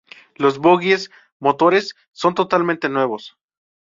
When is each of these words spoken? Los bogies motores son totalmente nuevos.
Los 0.33 0.57
bogies 0.57 1.11
motores 1.37 1.93
son 2.11 2.33
totalmente 2.33 2.89
nuevos. 2.89 3.37